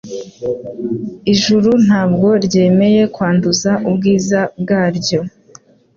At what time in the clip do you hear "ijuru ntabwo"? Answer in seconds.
1.33-2.27